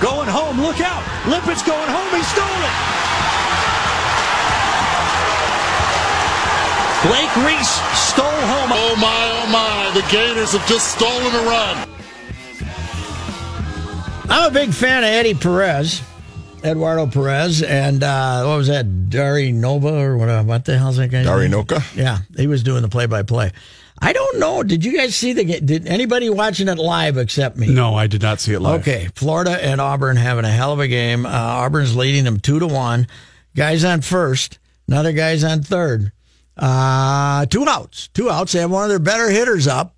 [0.00, 1.02] Going home, look out.
[1.28, 2.76] Lippett's going home, he stole it.
[7.02, 8.70] Blake Reese stole home.
[8.72, 11.88] Oh my, oh my, the Gators have just stolen a run.
[14.28, 16.02] I'm a big fan of Eddie Perez,
[16.62, 20.44] Eduardo Perez, and uh, what was that, Dari Nova or what?
[20.44, 21.24] What the hell's that guy?
[21.24, 21.82] Dari Noka?
[21.96, 23.52] Yeah, he was doing the play-by-play.
[24.02, 24.62] I don't know.
[24.62, 25.64] Did you guys see the game?
[25.66, 27.66] Did anybody watching it live except me?
[27.68, 28.80] No, I did not see it live.
[28.80, 31.26] Okay, Florida and Auburn having a hell of a game.
[31.26, 33.06] Uh, Auburn's leading them two to one.
[33.54, 36.12] Guys on first, another guy's on third.
[36.56, 38.52] Uh, two outs, two outs.
[38.52, 39.94] They have one of their better hitters up,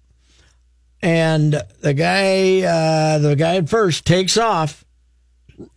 [1.01, 4.85] and the guy, uh, the guy at first takes off,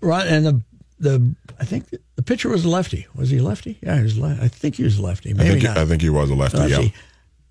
[0.02, 0.62] run, and the
[1.00, 3.08] the I think the pitcher was a lefty.
[3.16, 3.78] Was he lefty?
[3.84, 4.18] Yeah, he was.
[4.18, 5.34] Le- I think he was lefty.
[5.34, 5.78] Maybe I think, not.
[5.78, 6.84] I think he was a lefty, lefty.
[6.86, 6.90] yeah.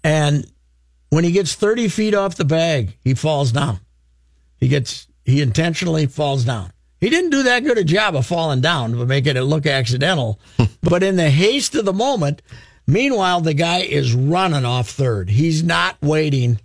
[0.04, 0.46] And
[1.14, 3.78] when he gets 30 feet off the bag, he falls down.
[4.56, 6.72] He gets he intentionally falls down.
[7.00, 10.40] He didn't do that good a job of falling down, but making it look accidental.
[10.82, 12.42] but in the haste of the moment,
[12.88, 15.30] meanwhile the guy is running off third.
[15.30, 16.60] He's not waiting.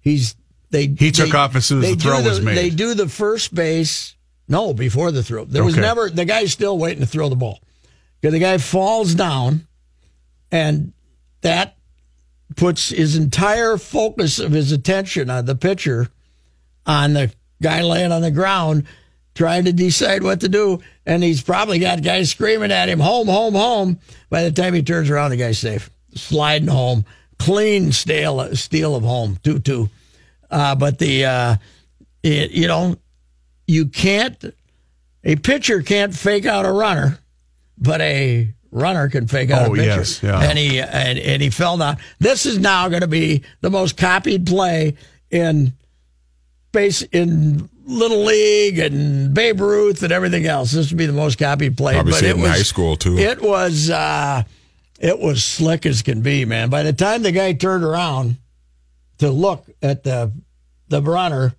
[0.00, 0.36] He's
[0.70, 2.56] they He took they- off as soon as the throw do was made.
[2.56, 4.14] They do the first base.
[4.46, 5.46] No, before the throw.
[5.46, 7.60] There was never the guy's still waiting to throw the ball.
[8.20, 9.66] The guy falls down
[10.52, 10.92] and
[11.40, 11.76] that
[12.56, 16.08] puts his entire focus of his attention on the pitcher
[16.86, 17.32] on the
[17.62, 18.84] guy laying on the ground
[19.34, 20.80] trying to decide what to do.
[21.06, 23.98] And he's probably got guys screaming at him home home home.
[24.30, 25.90] By the time he turns around the guy's safe.
[26.14, 27.04] Sliding home.
[27.38, 29.90] Clean steal steal of home 2-2
[30.54, 31.56] uh, but the uh,
[32.22, 32.96] it, you know
[33.66, 34.54] you can't
[35.24, 37.18] a pitcher can't fake out a runner
[37.76, 39.84] but a runner can fake out Oh, a pitcher.
[39.86, 40.40] yes, yeah.
[40.40, 41.96] And he and, and he fell down.
[42.18, 44.96] This is now going to be the most copied play
[45.30, 45.72] in
[46.72, 50.72] base in Little League and Babe Ruth and everything else.
[50.72, 51.94] This would be the most copied play.
[51.94, 53.16] Probably but it it in was high school, too.
[53.16, 54.42] It was uh,
[54.98, 56.68] it was slick as can be, man.
[56.70, 58.36] By the time the guy turned around
[59.18, 60.32] to look at the
[60.88, 61.54] the runner,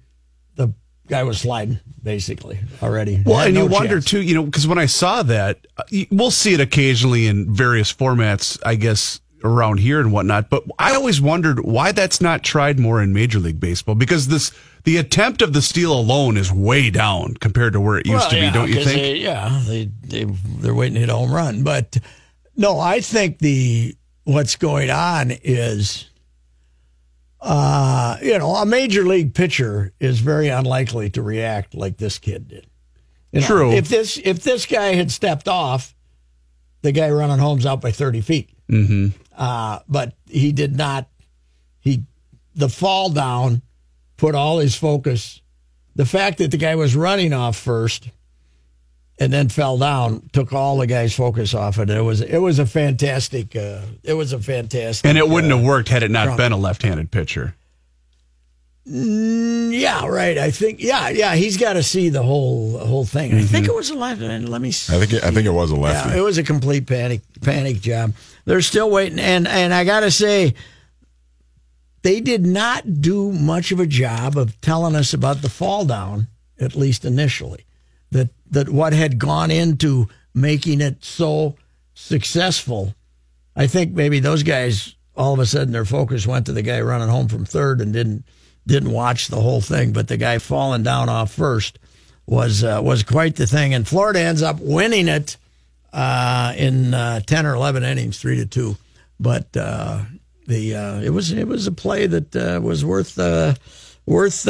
[1.08, 3.22] guy was sliding basically already.
[3.26, 6.32] Well, and no you wonder too, you know, because when I saw that, uh, we'll
[6.32, 10.50] see it occasionally in various formats, I guess, around here and whatnot.
[10.50, 14.52] But I always wondered why that's not tried more in Major League Baseball because this
[14.84, 18.30] the attempt of the steal alone is way down compared to where it used Well,
[18.30, 18.98] to be, don't you think?
[18.98, 21.98] They, yeah, they they they're waiting to hit a home run, but
[22.56, 26.10] no, I think the what's going on is,
[27.46, 32.48] uh, you know, a major league pitcher is very unlikely to react like this kid
[32.48, 32.66] did.
[33.32, 33.72] You know, True.
[33.72, 35.94] If this if this guy had stepped off,
[36.82, 38.50] the guy running home's out by thirty feet.
[38.68, 39.10] Mm-hmm.
[39.38, 41.08] Uh, but he did not.
[41.82, 42.04] He
[42.56, 43.62] the fall down
[44.18, 45.40] put all his focus.
[45.94, 48.10] The fact that the guy was running off first
[49.18, 51.90] and then fell down took all the guy's focus off it.
[51.90, 53.56] It was it was a fantastic.
[53.56, 55.08] Uh, it was a fantastic.
[55.08, 56.38] and it wouldn't uh, have worked had it not Trump.
[56.38, 57.56] been a left-handed pitcher.
[58.88, 60.38] Yeah, right.
[60.38, 60.80] I think.
[60.80, 61.34] Yeah, yeah.
[61.34, 63.34] He's got to see the whole whole thing.
[63.34, 64.22] I think it was a left.
[64.22, 64.72] and Let me.
[64.72, 64.96] See.
[64.96, 66.10] I think it, I think it was a lefty.
[66.10, 68.14] Yeah, it was a complete panic panic job.
[68.46, 70.54] They're still waiting, and and I got to say,
[72.04, 76.28] they did not do much of a job of telling us about the fall down,
[76.60, 77.66] at least initially.
[78.12, 81.56] That that what had gone into making it so
[81.94, 82.94] successful.
[83.56, 86.82] I think maybe those guys all of a sudden their focus went to the guy
[86.82, 88.26] running home from third and didn't
[88.68, 89.94] didn't watch the whole thing.
[89.94, 91.80] But the guy falling down off first
[92.26, 93.74] was uh, was quite the thing.
[93.74, 95.38] And Florida ends up winning it
[95.94, 98.78] uh, in uh, ten or eleven innings, three to two.
[99.20, 100.04] But uh,
[100.48, 103.18] the uh, it was it was a play that uh, was worth
[104.06, 104.46] worth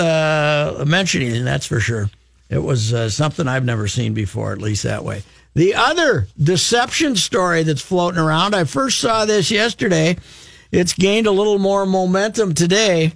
[0.85, 2.09] mentioning, that's for sure.
[2.49, 5.23] It was uh, something I've never seen before, at least that way.
[5.55, 10.17] The other deception story that's floating around, I first saw this yesterday.
[10.71, 13.13] It's gained a little more momentum today.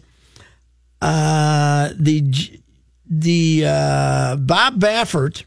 [1.01, 2.23] Uh, the
[3.05, 5.43] the uh, Bob Baffert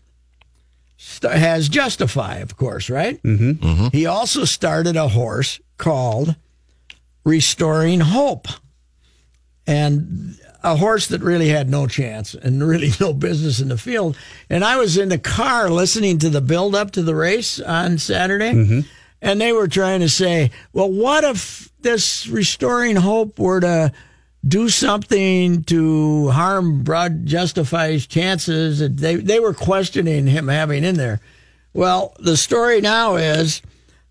[0.96, 3.22] st- has Justify, of course, right?
[3.22, 3.88] Mm-hmm.
[3.88, 6.36] He also started a horse called
[7.24, 8.48] Restoring Hope,
[9.66, 14.16] and a horse that really had no chance and really no business in the field.
[14.48, 17.98] And I was in the car listening to the build up to the race on
[17.98, 18.50] Saturday,
[19.20, 23.92] and they were trying to say, "Well, what if this Restoring Hope were to?"
[24.44, 28.80] do something to harm Broad Justify's chances.
[28.80, 31.20] They they were questioning him having in there.
[31.72, 33.62] Well, the story now is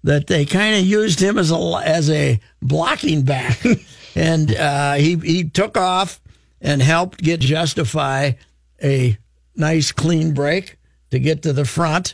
[0.04, 3.62] that they kind of used him as a as a blocking back,
[4.16, 6.21] and uh, he he took off
[6.62, 8.34] and helped get Justify
[8.84, 9.18] a
[9.56, 10.78] nice clean break
[11.12, 12.14] to get to the front.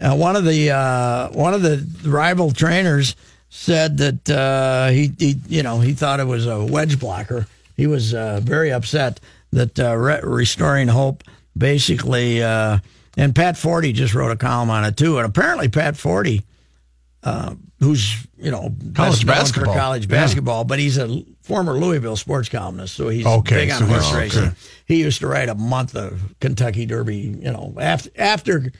[0.00, 3.16] Uh, one of the uh, one of the rival trainers
[3.48, 7.46] said that uh, he, he you know he thought it was a wedge blocker.
[7.76, 9.20] He was uh, very upset
[9.52, 11.24] that uh, re- restoring hope
[11.56, 12.42] basically.
[12.42, 12.78] Uh,
[13.16, 15.16] and Pat Forde just wrote a column on it too.
[15.18, 16.42] And apparently Pat Forde,
[17.24, 19.74] uh, who's you know College basketball.
[19.74, 20.20] for college Yeah.
[20.20, 24.08] basketball, but he's a former Louisville sports columnist, so he's Okay, big on so horse
[24.10, 24.18] okay.
[24.18, 24.56] racing.
[24.86, 27.16] He used to write a month of Kentucky Derby.
[27.16, 28.72] You know, after after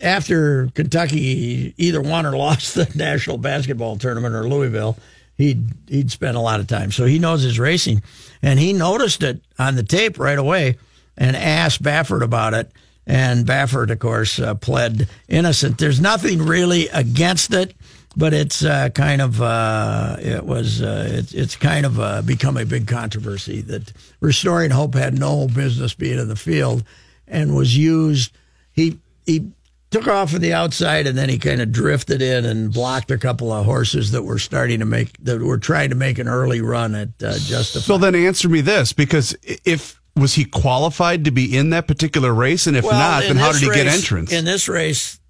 [0.00, 4.98] after Kentucky either won or lost the national basketball tournament or Louisville,
[5.36, 6.92] he'd he'd spend a lot of time.
[6.92, 8.02] So he knows his racing,
[8.42, 10.76] and he noticed it on the tape right away,
[11.16, 12.70] and asked Baffert about it.
[13.08, 15.78] And Baffert, of course, uh, pled innocent.
[15.78, 17.74] There's nothing really against it,
[18.16, 22.56] but it's uh, kind of uh, it was uh, it's it's kind of uh, become
[22.56, 26.82] a big controversy that restoring hope had no business being in the field,
[27.28, 28.32] and was used.
[28.72, 29.50] He he
[29.90, 33.18] took off of the outside and then he kind of drifted in and blocked a
[33.18, 36.60] couple of horses that were starting to make that were trying to make an early
[36.60, 37.84] run at uh, Justify.
[37.84, 42.32] So then answer me this because if was he qualified to be in that particular
[42.32, 44.32] race and if not then how did he get entrance?
[44.32, 45.20] In this race,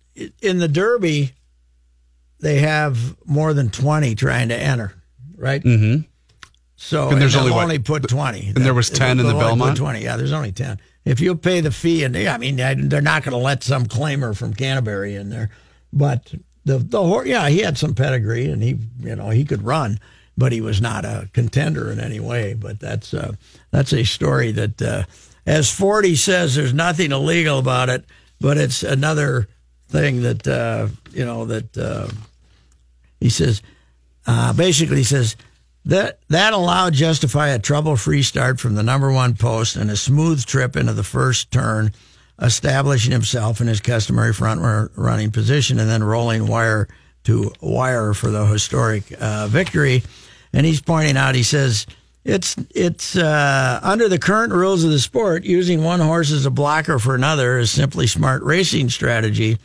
[0.40, 1.32] in the Derby,
[2.40, 4.92] they have more than 20 trying to enter,
[5.36, 5.62] right?
[5.62, 6.02] Mm-hmm.
[6.76, 8.48] So And there's they'll only what- only put 20.
[8.48, 9.76] and there was 10 in the They'll only put Belmont?
[9.78, 10.02] 20.
[10.02, 10.78] Yeah, there's only 10.
[11.04, 14.36] If you pay the fee, and I mean, they're not going to let some claimer
[14.36, 15.50] from Canterbury in there,
[15.92, 16.34] but
[16.64, 20.00] the the horse, yeah, he had some pedigree, and he, you know, he could run,
[20.36, 22.54] but he was not a contender in any way.
[22.54, 23.34] But that's uh,
[23.70, 25.04] that's a story that, uh,
[25.46, 28.04] as Forde says, there's nothing illegal about it,
[28.40, 29.46] but it's another
[29.88, 32.08] thing that uh, you know that uh,
[33.20, 33.62] he says.
[34.28, 35.36] Uh, basically, he says
[35.84, 40.44] that that allowed Justify a trouble-free start from the number one post and a smooth
[40.44, 41.92] trip into the first turn,
[42.40, 46.88] establishing himself in his customary front running position, and then rolling wire
[47.24, 50.02] to wire for the historic uh, victory.
[50.52, 51.86] And he's pointing out, he says.
[52.24, 55.44] It's it's uh, under the current rules of the sport.
[55.44, 59.58] Using one horse as a blocker for another is simply smart racing strategy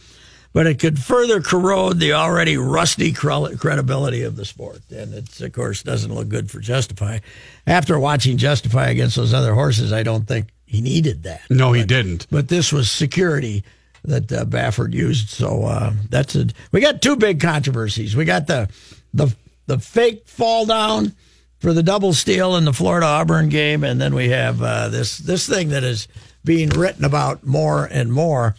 [0.53, 4.81] but it could further corrode the already rusty credibility of the sport.
[4.89, 7.19] And it, of course, doesn't look good for Justify.
[7.65, 11.41] After watching Justify against those other horses, I don't think he needed that.
[11.49, 12.27] no, he didn't.
[12.29, 13.63] But this was security
[14.03, 15.29] that uh, Baffert used.
[15.29, 16.53] So uh, that's it.
[16.71, 18.15] We got two big controversies.
[18.15, 18.69] We got the
[19.13, 19.35] the
[19.67, 21.13] the fake fall down
[21.59, 25.17] for the double steal in the Florida Auburn game, and then we have uh, this
[25.17, 26.07] this thing that is
[26.43, 28.55] being written about more and more.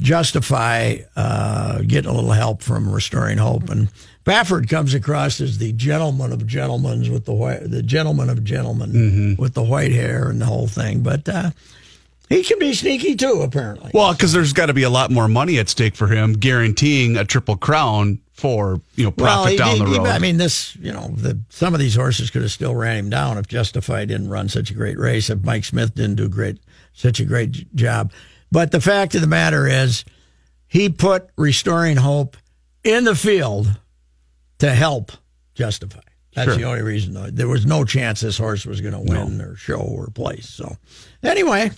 [0.00, 3.88] Justify uh, getting a little help from Restoring Hope, and
[4.24, 9.36] Baffert comes across as the gentleman of gentlemen with the white, the gentleman of gentlemen
[9.38, 11.02] with the white hair and the whole thing.
[11.02, 11.50] But uh,
[12.28, 13.90] he can be sneaky too, apparently.
[13.94, 17.16] Well, because there's got to be a lot more money at stake for him, guaranteeing
[17.16, 20.06] a triple crown for you know profit he- down he- the he- road.
[20.08, 23.10] I mean, this you know, the, some of these horses could have still ran him
[23.10, 25.30] down if Justify didn't run such a great race.
[25.30, 26.58] If Mike Smith didn't do great,
[26.94, 28.12] such a great j- job.
[28.56, 30.02] But the fact of the matter is,
[30.66, 32.38] he put restoring hope
[32.82, 33.78] in the field
[34.60, 35.12] to help
[35.54, 36.00] Justify.
[36.34, 36.56] That's Sure.
[36.56, 37.12] the only reason.
[37.12, 37.28] though.
[37.28, 40.48] There was no chance this horse was going to win or show or place.
[40.48, 40.78] So,
[41.22, 41.70] anyway,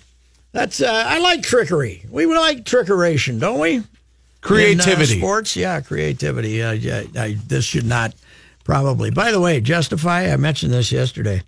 [0.53, 2.05] that's uh, I like trickery.
[2.09, 3.83] We like trickeration, don't we?
[4.41, 5.15] Creativity.
[5.15, 6.63] In, uh, sports, yeah, creativity.
[6.63, 8.15] Uh, yeah, I, this should not
[8.63, 9.11] probably.
[9.11, 10.33] By the way, Justify.
[10.33, 11.43] I mentioned this yesterday.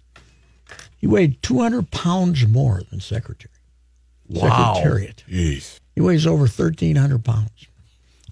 [0.98, 3.54] He weighed 200 pounds more than Secretary.
[4.30, 4.74] Wow.
[4.74, 5.24] Secretariat.
[5.28, 5.80] Jeez.
[5.94, 7.50] He weighs over 1,300 pounds.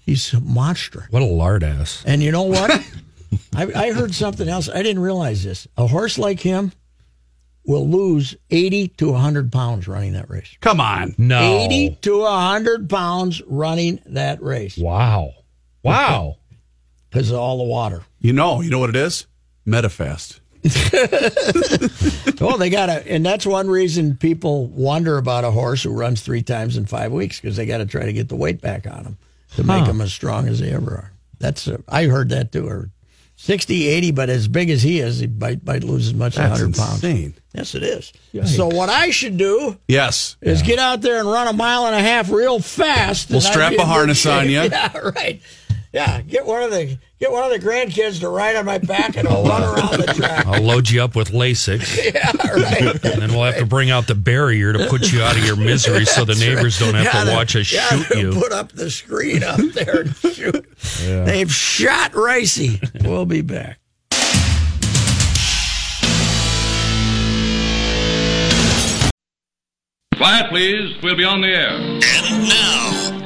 [0.01, 1.07] He's a monster.
[1.11, 2.03] What a lard ass.
[2.05, 2.71] And you know what?
[3.55, 4.69] I, I heard something else.
[4.69, 5.67] I didn't realize this.
[5.77, 6.71] A horse like him
[7.65, 10.55] will lose 80 to 100 pounds running that race.
[10.61, 11.13] Come on.
[11.19, 11.39] No.
[11.41, 15.33] 80 to 100 pounds running that race Wow.
[15.83, 16.37] Wow.
[17.09, 18.01] because of all the water.
[18.19, 19.27] You know, you know what it is?
[19.67, 20.39] Metafast.
[22.41, 26.21] Oh, they got to, and that's one reason people wonder about a horse who runs
[26.21, 28.87] three times in five weeks because they got to try to get the weight back
[28.87, 29.17] on them
[29.57, 31.11] to make them as strong as they ever are.
[31.39, 32.65] That's uh, I heard that too.
[32.67, 32.89] Or
[33.35, 36.49] 60, 80, but as big as he is, he might, might lose as much as
[36.49, 37.03] That's 100 pounds.
[37.03, 37.33] insane.
[37.53, 38.13] Yes, it is.
[38.55, 40.37] So what I should do Yes.
[40.41, 43.29] is get out there and run a mile and a half real fast.
[43.29, 44.61] We'll strap a harness on you.
[44.71, 45.41] Yeah, right.
[45.91, 49.17] Yeah, get one of the get one of the grandkids to ride on my back
[49.17, 50.45] and I'll run around the track.
[50.45, 53.03] I'll load you up with Lasix, Yeah, right.
[53.05, 55.55] and then we'll have to bring out the barrier to put you out of your
[55.57, 58.31] misery so the neighbors don't have Yeah, to they- watch us yeah, shoot you.
[58.33, 60.65] Put up the screen up there and shoot.
[61.03, 63.03] They've shot Ricey.
[63.05, 63.79] We'll be back.
[70.15, 70.95] Quiet, please.
[71.01, 71.69] We'll be on the air.
[71.69, 73.18] And now,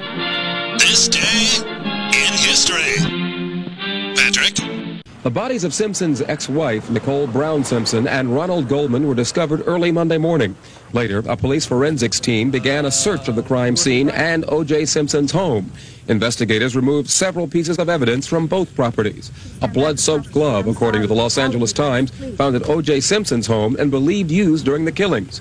[5.24, 10.18] The bodies of Simpson's ex-wife, Nicole Brown Simpson, and Ronald Goldman were discovered early Monday
[10.18, 10.53] morning.
[10.92, 14.84] Later, a police forensics team began a search of the crime scene and O.J.
[14.84, 15.72] Simpson's home.
[16.10, 19.32] Investigators removed several pieces of evidence from both properties.
[19.62, 23.00] A blood-soaked glove, according to the Los Angeles Times, found at O.J.
[23.00, 25.39] Simpson's home and believed used during the killings.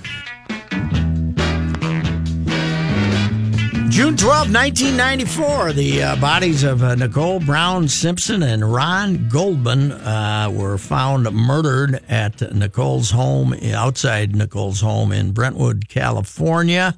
[3.92, 10.50] June 12, 1994, the uh, bodies of uh, Nicole Brown Simpson and Ron Goldman uh,
[10.50, 16.96] were found murdered at Nicole's home, outside Nicole's home in Brentwood, California.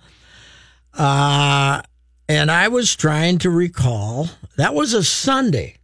[0.96, 1.82] Uh,
[2.28, 5.78] and I was trying to recall, that was a Sunday.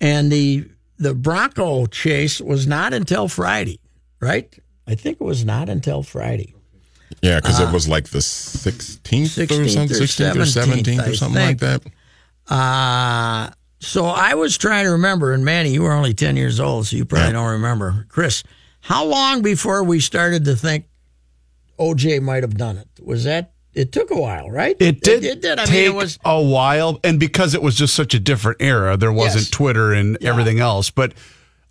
[0.00, 3.80] And the the Bronco chase was not until Friday,
[4.20, 4.56] right?
[4.86, 6.54] I think it was not until Friday.
[7.20, 11.06] Yeah, because it was like the 16th, or 16th something, or 16th or 17th I
[11.10, 11.82] or something like that.
[12.48, 13.50] Uh,
[13.80, 16.96] so I was trying to remember, and Manny, you were only 10 years old, so
[16.96, 17.32] you probably Yeah.
[17.32, 18.06] don't remember.
[18.08, 18.42] Chris,
[18.80, 20.84] how long before we started to think
[21.78, 22.88] OJ might have done it?
[23.00, 24.76] Was that, it took a while, right?
[24.78, 25.58] It did, It, did.
[25.58, 28.60] I take mean, it was, a while, and because it was just such a different
[28.60, 29.50] era, there wasn't Yes.
[29.50, 30.90] Twitter and everything else.
[30.90, 31.12] But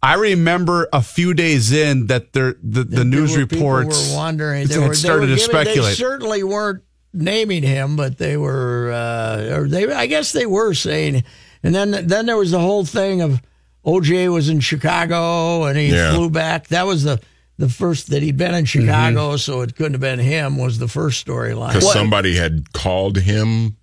[0.04, 4.16] I remember a few days in that there, the, the there news were- reports were
[4.18, 4.62] wondering.
[4.62, 5.90] had They were, started they were to giving- speculate.
[5.90, 10.74] They certainly weren't naming him, but they were, uh, or they, I guess they were
[10.74, 11.24] saying.
[11.62, 13.42] And then, then there was the whole thing of
[13.86, 16.14] OJ was in Chicago and he Yeah.
[16.16, 16.68] flew back.
[16.70, 17.20] That was the
[17.58, 18.86] the first that he'd been in Mm-hmm.
[18.88, 20.58] Chicago, so it couldn't have been him.
[20.58, 21.68] Was the first storyline.
[21.74, 23.78] Because somebody had called him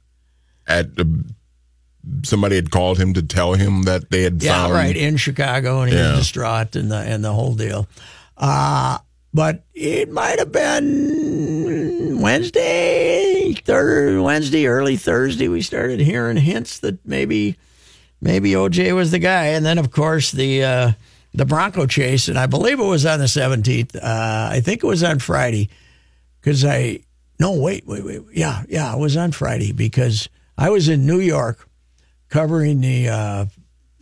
[0.67, 1.25] at the,
[2.25, 4.73] somebody had called him to tell him that they had Yeah, found.
[4.75, 6.11] right in Chicago, and he Yeah.
[6.13, 7.89] was distraught and the and the whole deal.
[8.37, 8.99] Uh
[9.35, 15.49] but it might have been Wednesday, third Wednesday, early Thursday.
[15.49, 17.57] We started hearing hints that maybe
[18.21, 20.93] maybe OJ was the guy, and then of course the uh,
[21.35, 23.95] the Bronco chase, and I believe it was on the seventeenth.
[23.97, 25.69] Uh, I think it was on Friday
[26.41, 27.01] because I
[27.39, 31.21] no wait wait wait yeah yeah it was on Friday because I was in New
[31.21, 31.68] York
[32.29, 33.47] covering the uh,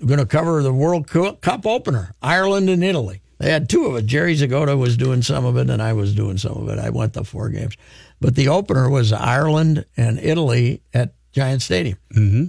[0.04, 3.23] going to cover the World Cup opener, Ireland and Italy.
[3.38, 4.06] They had two of it.
[4.06, 6.78] Jerry Zgoda was doing some of it, and I was doing some of it.
[6.78, 7.76] I went to four games,
[8.21, 11.99] but the opener was Ireland and Italy at Giant Stadium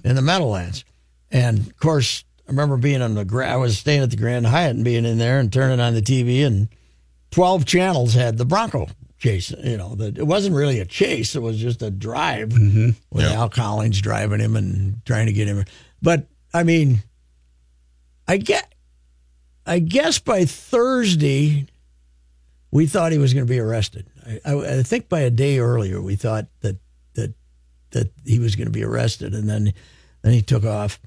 [0.05, 0.85] in the Meadowlands.
[1.29, 4.75] And of course, I remember being on the I was staying at the Grand Hyatt
[4.77, 6.69] and being in there and turning on the TV, and
[7.31, 8.87] twelve channels had the Bronco
[9.17, 9.51] chase.
[9.51, 12.89] You know, the, it wasn't really a chase; it was just a drive mm-hmm.
[13.11, 15.65] with Al Cowlings driving him and trying to get him.
[16.01, 16.99] But I mean,
[18.27, 18.73] I get,
[19.65, 21.67] I guess by Thursday,
[22.71, 24.07] we thought he was going to be arrested.
[24.25, 26.77] I, I, I think by a day earlier, we thought that
[27.13, 27.33] that
[27.91, 29.73] that he was going to be arrested, and then
[30.21, 30.99] then he took off.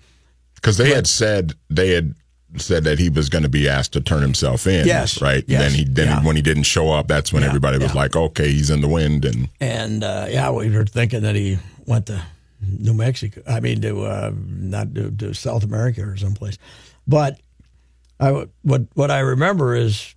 [0.55, 2.14] Because they had said they had
[2.57, 4.87] said that he was going to be asked to turn himself in.
[4.87, 5.45] Yes, Right.
[5.47, 6.25] yes, then he then yeah.
[6.25, 8.00] when he didn't show up, that's when Yeah, everybody was yeah.
[8.00, 11.59] like, okay, he's in the wind, and And uh, yeah, we were thinking that he
[11.87, 12.23] went to
[12.61, 13.42] New Mexico.
[13.47, 16.59] I mean, to uh, not to, to South America or someplace.
[17.07, 17.40] But
[18.19, 20.14] I what what I remember is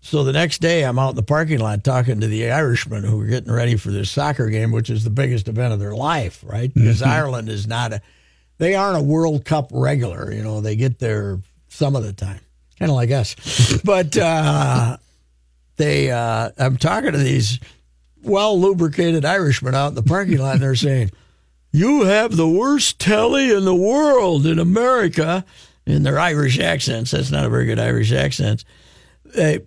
[0.00, 3.16] so the next day I'm out in the parking lot talking to the Irishmen who
[3.18, 6.44] were getting ready for this soccer game, which is the biggest event of their life,
[6.46, 6.72] right?
[6.72, 8.00] Because Ireland is not a
[8.58, 10.32] they aren't a World Cup regular.
[10.32, 11.40] You know, they get there
[11.76, 12.40] some of the time,
[12.78, 13.36] kind of like us.
[13.84, 14.96] but uh,
[15.76, 17.60] they, uh, I'm talking to these
[18.22, 21.10] well lubricated Irishmen out in the parking lot, and they're saying,
[21.72, 25.44] "You have the worst telly in the world in America."
[25.88, 28.64] In their Irish accents, that's not a very good Irish accent.
[29.24, 29.60] They,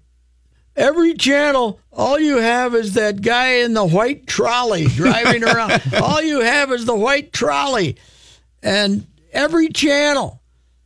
[0.76, 5.82] every channel, all you have is that guy in the white trolley driving around.
[6.02, 7.96] all you have is the white trolley,
[8.62, 10.39] and every channel.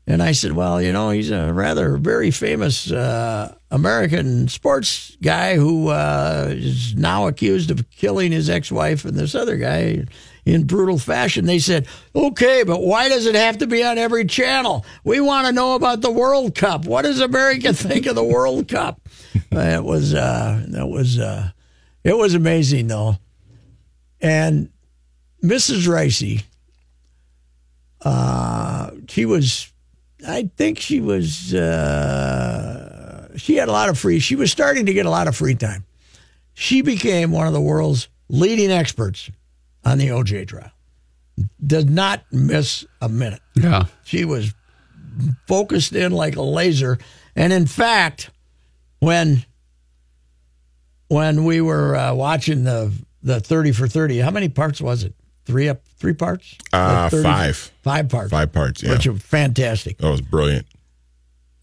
[0.06, 5.56] And I said, well, you know, he's a rather very famous uh, American sports guy
[5.56, 10.06] who uh, is now accused of killing his ex-wife and this other guy
[10.46, 11.46] in brutal fashion.
[11.46, 14.86] They said, okay, but why does it have to be on every channel?
[15.06, 16.86] We want to know about the World Cup.
[16.86, 19.00] What does America think of the World Cup?
[19.52, 21.50] it was uh, that was uh,
[22.04, 23.18] it was amazing though,
[24.22, 24.70] and
[25.44, 25.88] Mrs.
[25.88, 26.44] Ricey,
[28.02, 29.72] uh, she was,
[30.28, 34.20] I think she was, uh, she had a lot of free.
[34.20, 35.86] She was starting to get a lot of free time.
[36.54, 39.30] She became one of the world's leading experts
[39.84, 40.72] on the OJ trial.
[41.66, 43.42] Does not miss a minute.
[43.56, 43.86] Yeah.
[44.04, 44.54] She was
[45.48, 47.00] focused in like a laser.
[47.36, 48.30] And in fact,
[49.00, 49.46] when
[51.08, 55.14] when we were uh, watching the the 30 for 30, how many parts was it?
[55.46, 56.56] Three up three parts?
[56.72, 57.58] Uh, Or 30 five.
[57.84, 58.30] Five parts.
[58.32, 58.92] Five parts, yeah.
[58.92, 59.98] Which are fantastic.
[59.98, 60.66] That was brilliant.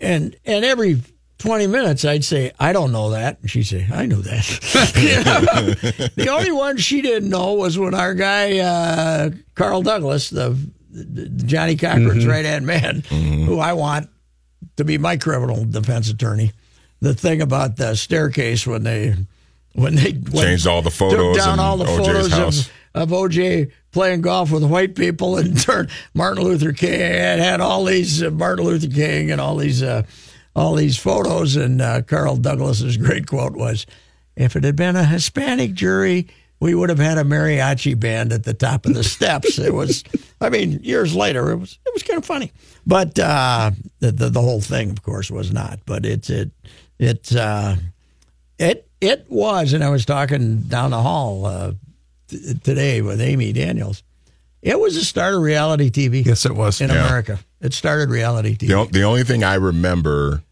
[0.01, 1.03] And and every
[1.39, 3.39] 20 minutes I'd say, I don't know that.
[3.41, 6.11] And she'd say, I knew that.
[6.17, 10.57] The only one she didn't know was when our guy, uh, Carl Douglas, the,
[10.91, 14.11] the Johnnie Cochran's right hand man, who I want
[14.77, 16.53] to be my criminal defense attorney,
[17.01, 19.15] the thing about the staircase when they
[19.75, 22.67] when they went- Changed all the photos took down in all the OJ's photos house.
[22.67, 27.61] of, of OJ playing golf with white people and turned Martin Luther King and had
[27.61, 30.03] all these uh, Martin Luther King and all these uh,
[30.55, 31.57] all these photos.
[31.57, 33.87] And uh, Carl Douglas's great quote was
[34.37, 36.29] if it had been a Hispanic jury
[36.61, 39.59] we would have had a mariachi band at the top of the steps.
[39.59, 40.05] It was
[40.41, 42.53] I mean years later it was it was kind of funny.
[42.87, 45.81] But uh, the, the the whole thing of course was not.
[45.87, 46.51] But it's it
[46.99, 47.77] it uh,
[48.59, 51.73] it it was, and I was talking down the hall uh,
[52.31, 54.03] t- today with Amy Daniels.
[54.63, 56.25] It was the start of reality TV.
[56.25, 56.81] Yes, it was.
[56.81, 57.07] in Yeah.
[57.07, 57.39] America.
[57.61, 58.69] It started reality TV.
[58.69, 60.43] The, o- the only thing I remember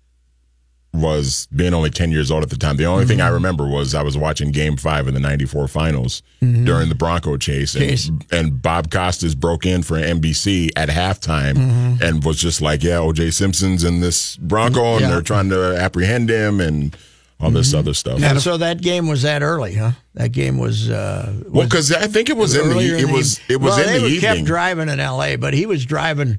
[0.95, 2.77] was being only 10 years old at the time.
[2.77, 3.35] The only thing I mm-hmm.
[3.35, 6.65] remember was I was watching game five in the 94 finals mm-hmm.
[6.65, 7.75] during the Bronco chase.
[7.75, 8.11] And, Chase.
[8.33, 12.03] and Bob Costas broke in for NBC at halftime mm-hmm.
[12.03, 15.11] and was just like, yeah, OJ Simpson's in this Bronco and Yeah.
[15.11, 16.97] they're trying to apprehend him and
[17.41, 18.21] all this other stuff.
[18.23, 19.93] And so that game was that early, huh?
[20.15, 20.91] That game was.
[20.91, 23.81] Uh, well, because I think it was in the, earlier it was, it was well,
[23.81, 24.21] in they the were- evening.
[24.37, 26.39] kept driving in L.A., but he was driving.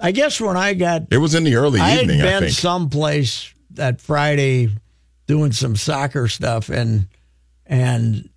[0.00, 2.24] I guess when I got it was in the early evening, I had evening, I
[2.24, 2.52] been think.
[2.54, 4.70] someplace that Friday
[5.26, 7.06] doing some soccer stuff, and
[7.66, 8.30] and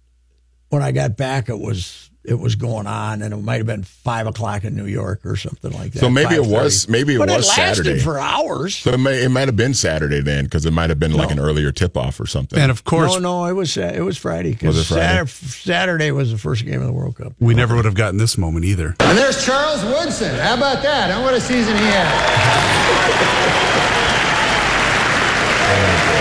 [0.70, 3.84] when I got back, it was it was going on, and it might have been
[3.84, 6.00] five o'clock in New York or something like that.
[6.00, 8.00] So maybe it was- maybe it but was it lasted Saturday.
[8.00, 8.76] for hours.
[8.78, 11.32] So it, may, it might have been Saturday then, because it might have been like
[11.32, 12.58] an earlier tip off or something.
[12.58, 14.54] And of course, no, no, it was it was Friday.
[14.56, 15.04] 'cause Was it Friday?
[15.26, 17.34] Saturday, Saturday was the first game of the World Cup.
[17.40, 18.96] we never would have gotten this moment either.
[19.00, 20.34] And there's Charles Woodson.
[20.40, 21.12] How about that?
[21.12, 22.30] And what a season he had.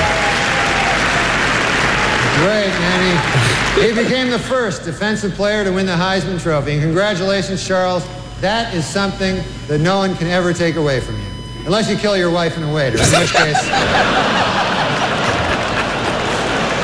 [2.39, 3.75] Great, man.
[3.75, 6.73] He, he became the first defensive player to win the Heisman Trophy.
[6.73, 8.07] And congratulations, Charles.
[8.39, 11.25] That is something that no one can ever take away from you.
[11.65, 13.59] Unless you kill your wife and a waiter, in which case.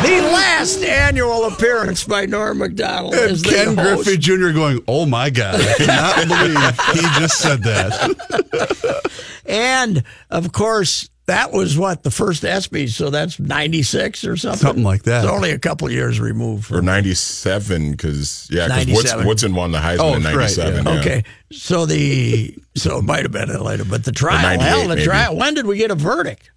[0.04, 4.04] The last annual appearance by Norm Macdonald And as Ken host.
[4.04, 4.52] Griffey Jr.
[4.52, 9.02] going, "Oh my God, I cannot believe he just said that."
[9.48, 14.60] And of course, that was what the first ESPY, so that's ninety six or something,
[14.60, 15.24] Something like that.
[15.26, 16.72] It's only a couple years removed.
[16.72, 19.26] or From, 97, because, yeah, because 97.
[19.28, 20.86] Woodson won the Heisman Oh, in right, 97.
[20.86, 20.94] yeah.
[20.94, 21.00] yeah.
[21.00, 25.04] okay, so the so it might have been later, but the trial, hell, the maybe.
[25.04, 25.36] trial.
[25.36, 26.52] When did we get a verdict?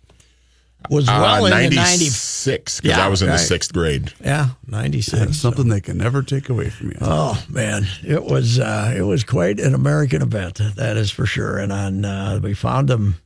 [0.91, 1.77] Was Uh, well into ninety.
[1.77, 4.13] 96, because Yeah, I was in the sixth grade.
[4.25, 5.37] Yeah, ninety That's six.
[5.39, 6.97] something they can never take away from you.
[7.01, 11.59] Oh man, it was uh, it was quite an American event, that is for sure.
[11.59, 13.17] And on uh, we found him.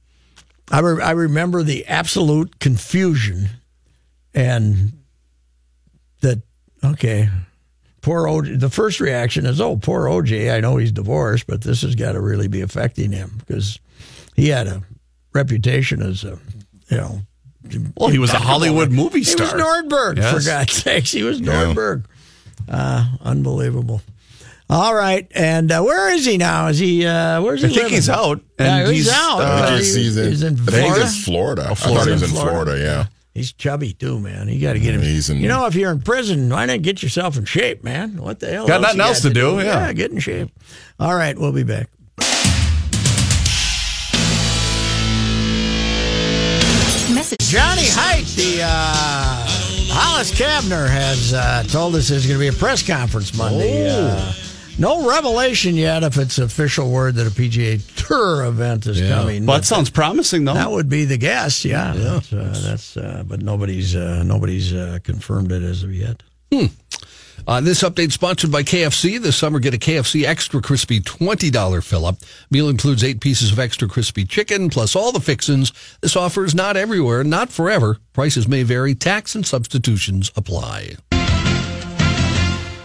[0.71, 3.49] I re- I remember the absolute confusion,
[4.35, 4.93] and
[6.21, 6.41] that
[6.85, 7.29] okay,
[8.01, 8.59] poor OJ.
[8.61, 10.55] The first reaction is, "Oh, poor OJ.
[10.55, 13.79] I know he's divorced, but this has got to really be affecting him because
[14.37, 14.83] he had a
[15.33, 16.39] reputation as a
[16.89, 17.21] you know."
[17.97, 19.47] Well, he was a Hollywood movie star.
[19.47, 20.33] He was Nordberg, Yes.
[20.35, 21.13] for God's sakes.
[21.13, 22.05] He was Nordberg.
[22.69, 24.03] Uh, unbelievable.
[24.71, 26.69] All right, and uh, where is he now?
[26.69, 27.05] Is he?
[27.05, 27.93] Uh, where's he I think living?
[27.95, 29.41] he's out, Yeah, he's, he's, out.
[29.41, 31.05] uh, I but think he- he's, he's in, he's in I think Florida.
[31.05, 31.67] it's Florida.
[31.71, 32.53] I thought he was in Florida.
[32.65, 33.07] Florida, yeah.
[33.35, 34.49] He's chubby too, man.
[34.49, 35.03] You got to get him.
[35.03, 38.17] He's in- you know, if you're in prison, why not get yourself in shape, man?
[38.17, 38.67] What the hell?
[38.67, 39.93] Got else nothing you else to do, yeah.
[39.93, 40.51] get in shape.
[40.99, 41.89] All right, we'll be back.
[47.15, 49.47] Miss Johnny Height, the uh,
[49.93, 53.87] Hollis Cavner has uh, told us there's going to be a press conference Monday.
[53.91, 54.07] Oh.
[54.09, 54.33] Uh,
[54.79, 59.47] no revelation yet if it's official word that a PGA Tour event is coming.
[59.47, 60.55] Well, that sounds promising, though.
[60.55, 61.93] That would be the guess, yeah.
[61.95, 66.23] That's, uh, that's uh, but nobody's uh, nobody's uh, confirmed it as of yet.
[66.53, 66.67] Hmm.
[67.47, 69.21] Uh, this update sponsored by KFC.
[69.21, 72.19] This summer, get a KFC Extra Crispy $20 fill up.
[72.51, 75.73] Meal includes eight pieces of extra crispy chicken plus all the fixins.
[76.01, 77.99] This offer is not everywhere, not forever.
[78.13, 78.95] Prices may vary.
[78.95, 80.97] Tax and substitutions apply.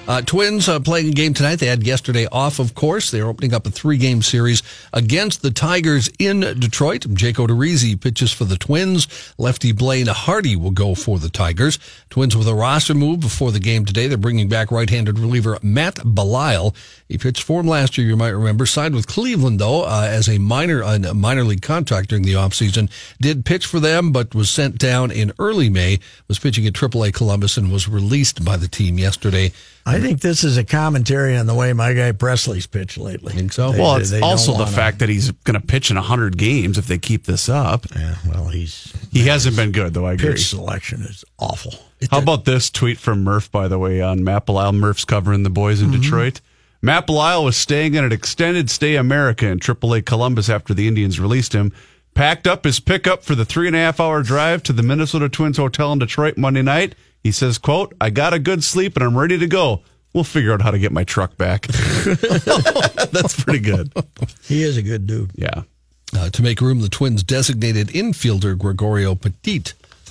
[0.08, 1.58] Uh, twins uh, playing a game tonight.
[1.58, 3.12] They had yesterday off, of course.
[3.12, 7.06] They're opening up a three game series against the Tigers in Detroit.
[7.14, 9.34] Jake Odorizzi pitches for the Twins.
[9.38, 11.78] Lefty Blaine Hardy will go for the Tigers.
[12.10, 14.08] Twins with a roster move before the game today.
[14.08, 16.74] They're bringing back right handed reliever Matt Belisle.
[17.10, 18.66] He pitched for him last year, you might remember.
[18.66, 22.90] Signed with Cleveland, though, uh, as a minor, a minor league contract during the offseason.
[23.20, 26.00] Did pitch for them, but was sent down in early May.
[26.30, 29.52] Was pitching at AAA Columbus and was released by the team yesterday.
[29.88, 33.34] I think this is a commentary on the way my guy Pressly's pitched lately.
[33.34, 33.72] Think so?
[33.72, 35.98] They- well, it's they don't also the wanna- fact that he's going to pitch in
[35.98, 37.86] 100 games if they keep this up.
[37.96, 40.34] Yeah, well, he's He hasn't been good, though, I agree.
[40.34, 41.74] pitch selection is awful.
[42.12, 44.76] How about this tweet from Murph, by the way, on Matt Belisle?
[44.76, 46.02] Murph's covering the boys in mm-hmm.
[46.02, 46.42] Detroit.
[46.82, 51.20] Matt Belisle was staying in an extended stay America in AAA Columbus after the Indians
[51.20, 51.72] released him.
[52.14, 55.30] Packed up his pickup for the three and a half hour drive to the Minnesota
[55.30, 56.96] Twins Hotel in Detroit Monday night.
[57.24, 59.82] He says, quote, I got a good sleep and I'm ready to go.
[60.14, 61.68] We'll figure out how to get my truck back.
[61.68, 63.92] That's pretty good.
[64.44, 65.32] He is a good dude.
[65.36, 65.64] Yeah.
[66.16, 69.64] Uh, to make room, the Twins designated infielder Gregorio Petit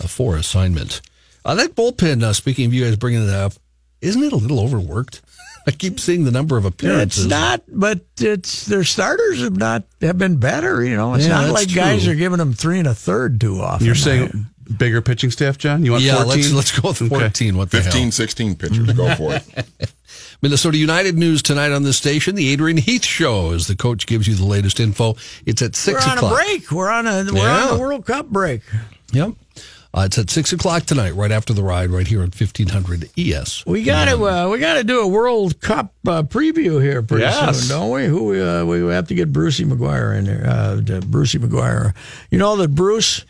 [0.03, 1.01] uh, for assignment.
[1.45, 3.55] Uh, that bullpen, uh, speaking of you guys bringing it up,
[4.03, 5.23] isn't it a little overworked?
[5.67, 7.25] I keep seeing the number of appearances.
[7.25, 10.85] It's not, but it's their starters have not have been better.
[10.85, 13.41] You know, it's Yeah, not that's like guys are giving them three and a third
[13.41, 13.85] too often.
[13.85, 14.47] You're saying
[14.79, 15.85] bigger pitching staff, John?
[15.85, 16.29] You want yeah, 14?
[16.43, 17.09] let's let's go with Okay.
[17.21, 17.57] 14.
[17.57, 18.11] What the 15, hell?
[18.11, 18.93] 16 pitchers.
[18.93, 19.93] Go for it.
[20.43, 22.35] Minnesota United news tonight on this station.
[22.35, 25.17] The Adrian Heath Show, as the coach gives you the latest info.
[25.47, 26.33] It's at 6 we're six on o'clock.
[26.33, 26.71] a break.
[26.71, 27.67] We're on a we're Yeah.
[27.69, 28.61] on a World Cup break.
[29.13, 29.31] Yep.
[29.95, 33.09] Uh, it's at six o'clock tonight, right after the ride, right here at fifteen hundred
[33.17, 33.65] ES.
[33.65, 37.23] We got to uh, we got to do a World Cup uh, preview here pretty
[37.25, 37.61] Yes.
[37.61, 38.05] soon, don't we?
[38.05, 40.47] Who uh, we have to get Brucey McGuire in there.
[40.47, 41.95] Uh, Brucey McGuire.
[42.31, 43.25] You know that Bruce.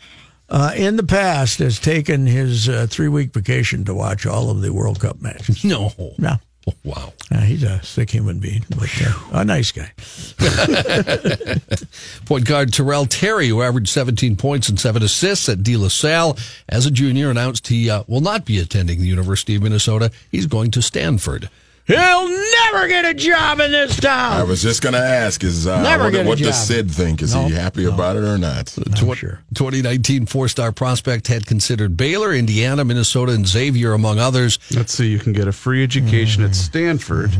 [0.49, 4.61] Uh, in the past, has taken his uh, three week vacation to watch all of
[4.61, 5.63] the World Cup matches.
[5.63, 5.91] No.
[6.17, 6.37] No,
[6.83, 7.13] Wow.
[7.31, 9.91] Uh, he's a sick human being, but uh, a nice guy.
[12.25, 16.37] Point guard Tyrell Terry, who averaged 17 points and seven assists at De La Salle
[16.67, 20.11] as a junior, announced he uh, will not be attending the University of Minnesota.
[20.29, 21.49] He's going to Stanford.
[21.87, 24.33] He'll never get a job in this town.
[24.33, 26.67] I was just going to ask: Is uh, Never what, get what does.
[26.67, 27.21] Sid think?
[27.21, 28.67] Is he happy about it or not?
[28.67, 29.17] Tw-
[29.55, 34.59] 2019 four-star prospect had considered Baylor, Indiana, Minnesota, and Xavier, among others.
[34.75, 35.07] Let's see.
[35.07, 37.31] You can get a free education at Stanford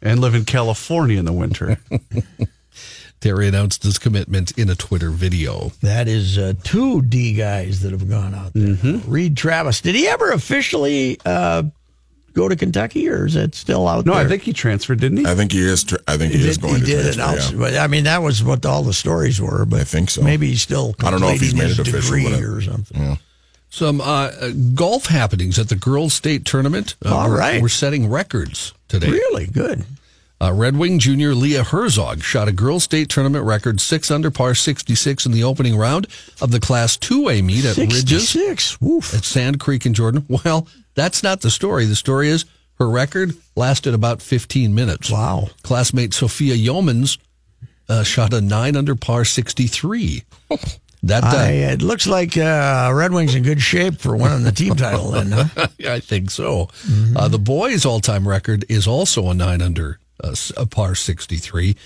[0.00, 1.76] and live in California in the winter.
[3.20, 5.72] Terry announced his commitment in a Twitter video.
[5.82, 8.74] That is uh, two D guys that have gone out there.
[8.74, 9.10] Mm-hmm.
[9.10, 9.80] Reid Travis.
[9.80, 11.64] Did he ever officially uh,
[12.36, 14.24] go to Kentucky, or is it still out No, there?
[14.24, 15.26] I think he transferred, didn't he?
[15.26, 15.82] I think he is.
[15.82, 17.22] Tr- I think he, he is did, going he to did transfer.
[17.22, 17.58] announce yeah.
[17.58, 19.64] But I mean, that was what all the stories were.
[19.64, 20.22] But I think so.
[20.22, 23.00] Maybe he's still I don't know if he's made his it official, degree or something.
[23.02, 23.16] Yeah.
[23.70, 24.04] Some uh,
[24.40, 26.94] uh, golf happenings at the girls' state tournament.
[27.04, 27.60] Uh, All we're- right.
[27.62, 29.10] We're setting records today.
[29.10, 29.84] Really good.
[30.38, 34.54] Uh, Red Wing junior Leah Herzog shot a girls' state tournament record six under par
[34.54, 36.06] 66 in the opening round
[36.42, 38.78] of the Class 2A meet at Ridges Six.
[38.78, 39.14] Woof.
[39.14, 40.26] at Sand Creek in Jordan.
[40.44, 41.84] Well, that's not the story.
[41.84, 42.44] The story is
[42.78, 45.10] her record lasted about 15 minutes.
[45.10, 45.50] Wow.
[45.62, 47.18] Classmate Sophia Yeomans
[47.88, 50.24] uh, shot a nine under par 63.
[51.02, 54.50] That uh, I, it looks like uh, Red Wings in good shape for winning the
[54.50, 55.12] team title.
[55.12, 55.68] Then, huh?
[55.86, 56.68] I think so.
[57.14, 61.76] Uh, the boys' all-time record is also a nine under uh, s- a par 63.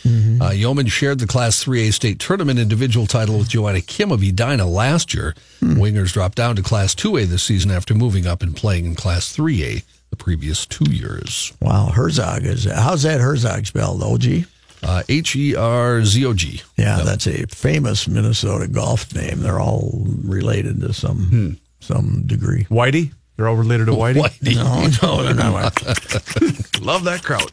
[0.40, 4.66] Uh, Yeoman shared the Class 3A state tournament individual title with Joanna Kim of Edina
[4.66, 5.34] last year.
[5.62, 9.34] Wingers dropped down to Class 2A this season after moving up and playing in Class
[9.36, 11.52] 3A the previous two years.
[11.60, 12.64] Wow, Herzog is.
[12.64, 14.02] How's that Herzog spelled?
[14.02, 14.44] OG.
[14.82, 16.62] Uh, H E R Z O G.
[16.78, 19.40] Yeah, that's a famous Minnesota golf name.
[19.40, 22.64] They're all related to some some degree.
[22.70, 23.12] Whitey?
[23.40, 24.54] They're all related to Whitey?
[24.54, 25.82] No, no, they're not.
[26.82, 27.50] Love that crowd.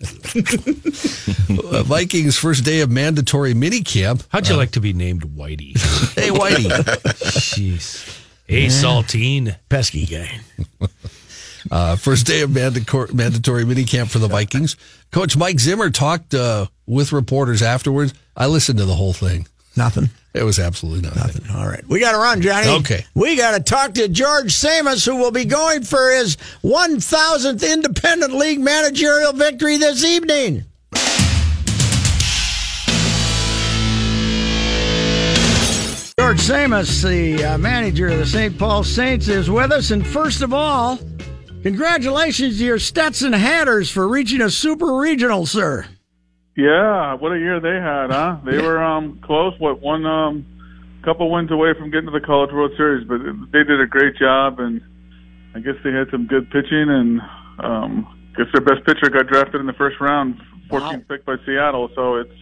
[1.74, 4.28] Uh, Vikings' first day of mandatory minicamp.
[4.28, 5.78] How'd you like to be named Whitey?
[6.14, 6.70] Hey, Whitey.
[6.70, 8.22] Jeez.
[8.48, 9.56] Hey, Saltine.
[9.70, 10.42] Pesky guy.
[11.72, 14.76] Uh, first day of mandatory, mandatory minicamp for the Vikings.
[15.14, 18.14] Coach Mike Zimmer talked uh, with reporters afterwards.
[18.36, 19.48] I listened to the whole thing.
[19.78, 20.10] Nothing.
[20.34, 21.44] It was absolutely nothing.
[21.44, 21.56] Nothing.
[21.56, 21.88] All right.
[21.88, 22.68] We got to run, Johnny.
[22.80, 23.06] Okay.
[23.16, 28.34] We got to talk to George Tsamis, who will be going for his 1,000th Independent
[28.34, 30.66] League managerial victory this evening.
[36.20, 38.58] George Tsamis, the uh, manager of the St.
[38.58, 39.92] Paul Saints, is with us.
[39.92, 41.00] And first of all,
[41.64, 45.86] congratulations to your Stetson Hatters for reaching a super regional, sir.
[46.58, 48.38] Yeah, what a year they had, huh?
[48.44, 50.44] They were um close, what one um
[51.04, 53.20] couple wins away from getting to the College World Series, but
[53.54, 54.82] they did a great job and
[55.54, 57.22] I guess they had some good pitching and
[57.60, 60.42] um I guess their best pitcher got drafted in the first round,
[60.72, 61.02] 14th wow.
[61.08, 62.34] pick by Seattle, so it's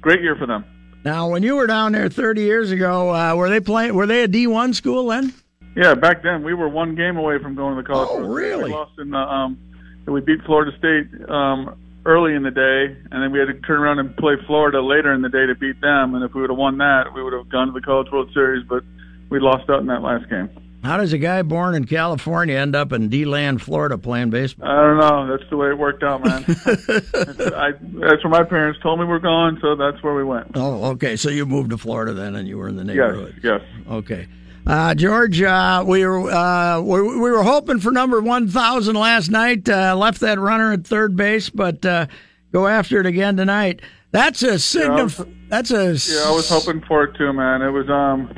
[0.00, 0.64] great year for them.
[1.04, 4.22] Now, when you were down there 30 years ago, uh, were they playing were they
[4.22, 5.34] a D1 school then?
[5.74, 8.36] Yeah, back then we were one game away from going to the College oh, World
[8.36, 8.64] really?
[8.64, 9.58] We lost in the um
[10.06, 11.76] we beat Florida State um
[12.08, 15.12] early in the day, and then we had to turn around and play Florida later
[15.12, 16.14] in the day to beat them.
[16.14, 18.30] And if we would have won that, we would have gone to the College World
[18.32, 18.66] Series.
[18.66, 18.82] But
[19.28, 20.48] we lost out in that last game.
[20.82, 24.68] How does a guy born in California end up in D-land, Florida, playing baseball?
[24.68, 25.36] I don't know.
[25.36, 26.44] That's the way it worked out, man.
[26.46, 30.52] I, that's where my parents told me we're going, so that's where we went.
[30.54, 31.16] Oh, okay.
[31.16, 33.40] So you moved to Florida then, and you were in the neighborhood.
[33.42, 33.60] Yes.
[33.60, 33.84] Yes.
[33.90, 34.28] Okay.
[34.68, 39.30] Uh, George, uh, we were uh, we, we, were hoping for number one thousand last
[39.30, 39.66] night.
[39.66, 42.06] Uh, left that runner at third base, but uh,
[42.52, 43.80] go after it again tonight.
[44.10, 45.08] That's a signal.
[45.08, 45.94] Yeah, that's a.
[45.94, 47.62] Yeah, I was hoping for it too, man.
[47.62, 48.30] It was um,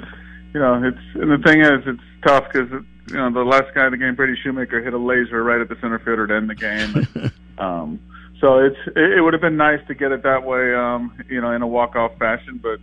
[0.55, 3.87] you know, it's and the thing is, it's tough because you know the last guy
[3.87, 6.49] in the game, Brady Shoemaker, hit a laser right at the center fielder to end
[6.49, 7.33] the game.
[7.59, 8.01] um,
[8.41, 11.41] so it's it, it would have been nice to get it that way, um, you
[11.41, 12.79] know, in a walk off fashion, but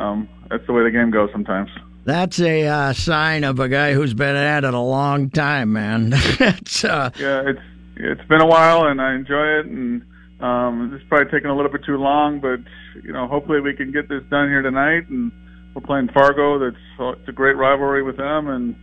[0.00, 1.70] um, that's the way the game goes sometimes.
[2.08, 6.12] That's a uh, sign of a guy who's been at it a long time, man.
[6.14, 7.60] it's, uh, yeah, it's
[7.96, 10.00] it's been a while, and I enjoy it, and
[10.40, 12.60] um, it's probably taking a little bit too long, but
[13.04, 15.06] you know, hopefully we can get this done here tonight.
[15.10, 15.30] And
[15.74, 16.58] we're playing Fargo.
[16.58, 18.74] That's uh, it's a great rivalry with them, and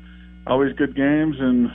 [0.45, 1.37] always good games.
[1.39, 1.71] And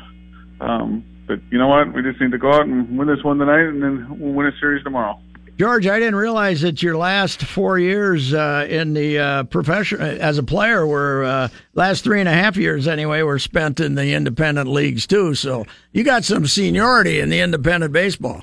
[0.61, 1.93] um, but you know what?
[1.93, 4.47] We just need to go out and win this one tonight, and then we'll win
[4.47, 5.19] a series tomorrow.
[5.61, 10.39] George, I didn't realize that your last four years uh, in the uh, profession as
[10.39, 14.15] a player were uh, last three and a half years anyway were spent in the
[14.15, 15.35] independent leagues too.
[15.35, 18.43] So you got some seniority in the independent baseball.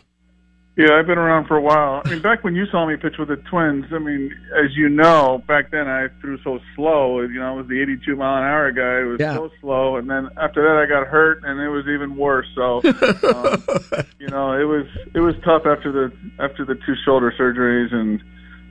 [0.77, 2.03] Yeah, I've been around for a while.
[2.05, 4.31] I mean, back when you saw me pitch with the Twins, I mean,
[4.63, 7.21] as you know, back then I threw so slow.
[7.21, 9.01] You know, I was the 82 mile an hour guy.
[9.01, 9.33] It was yeah.
[9.33, 12.45] so slow, and then after that I got hurt, and it was even worse.
[12.53, 14.85] So, um, you know, it was
[15.15, 18.21] it was tough after the after the two shoulder surgeries, and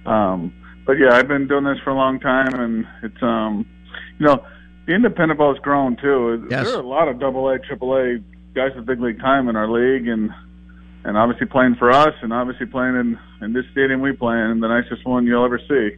[0.06, 0.54] um,
[0.86, 3.66] but yeah, I've been doing this for a long time, and it's um,
[4.20, 4.46] you know,
[4.86, 6.46] the independent ball has grown too.
[6.48, 6.66] Yes.
[6.66, 8.18] There are a lot of Double A, Triple A
[8.54, 10.30] guys with big league time in our league, and
[11.06, 14.60] and obviously playing for us, and obviously playing in in this stadium we play in,
[14.60, 15.96] the nicest one you'll ever see.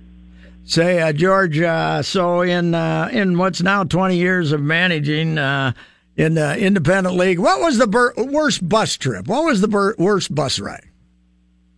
[0.65, 1.59] Say, uh, George.
[1.59, 5.73] Uh, so in uh, in what's now twenty years of managing uh,
[6.17, 9.27] in the independent league, what was the bur- worst bus trip?
[9.27, 10.85] What was the bur- worst bus ride?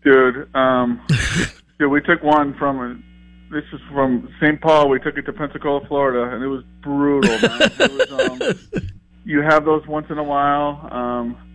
[0.02, 1.00] Dude, um,
[1.78, 3.04] dude, we took one from.
[3.52, 4.60] This is from St.
[4.60, 4.88] Paul.
[4.88, 7.30] We took it to Pensacola, Florida, and it was brutal.
[7.30, 7.72] Man.
[7.80, 8.88] it was, um,
[9.24, 10.88] you have those once in a while.
[10.92, 11.49] Um,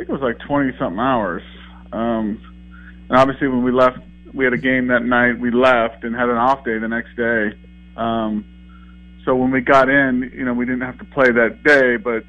[0.00, 1.42] think it was like 20 something hours.
[1.92, 2.40] Um,
[3.08, 3.98] and obviously, when we left,
[4.32, 5.38] we had a game that night.
[5.38, 7.52] We left and had an off day the next day.
[7.96, 8.44] Um,
[9.24, 12.24] so when we got in, you know, we didn't have to play that day, but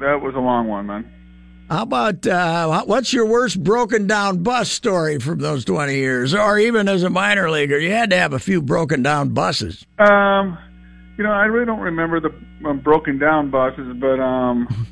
[0.00, 1.10] that was a long one, man.
[1.70, 6.58] How about uh, what's your worst broken down bus story from those 20 years, or
[6.58, 7.78] even as a minor leaguer?
[7.78, 9.86] You had to have a few broken down buses.
[9.98, 10.58] Um,
[11.16, 12.34] you know, I really don't remember the
[12.66, 14.86] um, broken down buses, but um,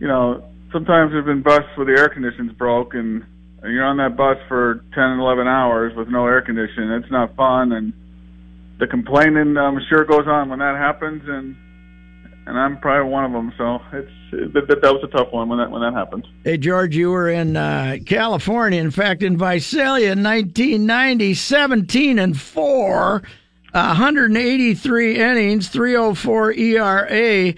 [0.00, 3.24] you know, sometimes there've been buses where the air conditioning's broke and
[3.62, 6.90] you're on that bus for 10 and 11 hours with no air conditioning.
[6.90, 7.72] It's not fun.
[7.72, 7.92] And
[8.80, 11.22] the complaining, I'm sure goes on when that happens.
[11.26, 11.56] And,
[12.46, 13.52] and I'm probably one of them.
[13.56, 16.26] So it's, that, that, was a tough one when that, when that happened.
[16.42, 18.80] Hey, George, you were in uh, California.
[18.80, 23.22] In fact, in Visalia in 1990, 17 and 4,
[23.72, 27.54] 183 innings, 304 ERA.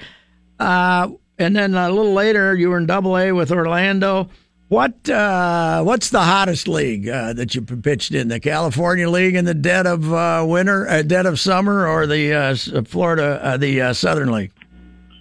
[0.61, 4.29] Uh, and then a little later you were in Double A with Orlando.
[4.69, 8.29] What uh, what's the hottest league uh, that you pitched in?
[8.29, 12.33] The California League in the dead of uh, winter, uh, dead of summer, or the
[12.33, 14.53] uh, Florida, uh, the Southern League?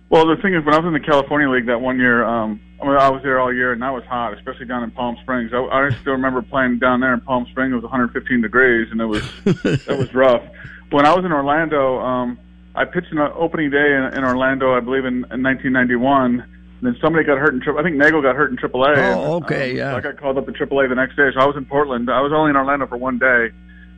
[0.10, 2.62] Well, the thing is, when I was in the California League that one year, um,
[2.82, 5.18] I, mean, I was there all year, and that was hot, especially down in Palm
[5.24, 5.52] Springs.
[5.54, 7.74] I, I still remember playing down there in Palm Springs.
[7.74, 10.42] It was 115 degrees, and it was it was rough.
[10.90, 12.00] When I was in Orlando.
[12.00, 12.40] Um,
[12.76, 16.42] I pitched an opening day in, in Orlando, I believe, in, in 1991.
[16.42, 16.48] And
[16.82, 17.80] then somebody got hurt in triple.
[17.80, 18.98] I think Nagel got hurt in AAA.
[19.16, 19.92] Oh, okay, um, yeah.
[19.92, 21.30] So I got called up to AAA the next day.
[21.34, 22.10] So I was in Portland.
[22.10, 23.52] I was only in Orlando for one day,